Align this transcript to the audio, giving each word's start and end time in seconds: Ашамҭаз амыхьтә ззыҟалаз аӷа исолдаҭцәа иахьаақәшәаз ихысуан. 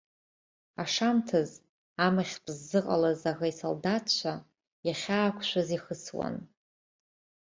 Ашамҭаз 0.83 1.51
амыхьтә 2.05 2.51
ззыҟалаз 2.57 3.21
аӷа 3.31 3.47
исолдаҭцәа 3.51 4.33
иахьаақәшәаз 4.87 5.69
ихысуан. 5.75 6.35